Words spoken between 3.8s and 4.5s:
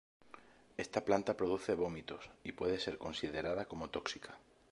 tóxica.